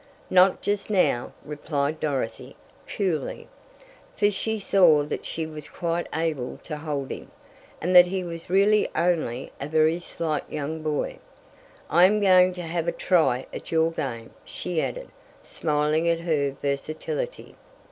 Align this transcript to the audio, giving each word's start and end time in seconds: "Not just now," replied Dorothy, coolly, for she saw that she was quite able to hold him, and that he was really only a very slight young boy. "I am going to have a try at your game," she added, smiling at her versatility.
"Not 0.31 0.63
just 0.63 0.89
now," 0.89 1.31
replied 1.45 1.99
Dorothy, 1.99 2.55
coolly, 2.87 3.47
for 4.17 4.31
she 4.31 4.59
saw 4.59 5.03
that 5.03 5.27
she 5.27 5.45
was 5.45 5.69
quite 5.69 6.07
able 6.11 6.59
to 6.63 6.77
hold 6.77 7.11
him, 7.11 7.29
and 7.79 7.95
that 7.95 8.07
he 8.07 8.23
was 8.23 8.49
really 8.49 8.89
only 8.95 9.51
a 9.61 9.67
very 9.67 9.99
slight 9.99 10.49
young 10.51 10.81
boy. 10.81 11.19
"I 11.87 12.05
am 12.05 12.19
going 12.19 12.55
to 12.55 12.63
have 12.63 12.87
a 12.87 12.91
try 12.91 13.45
at 13.53 13.71
your 13.71 13.91
game," 13.91 14.31
she 14.43 14.81
added, 14.81 15.09
smiling 15.43 16.09
at 16.09 16.21
her 16.21 16.49
versatility. 16.59 17.53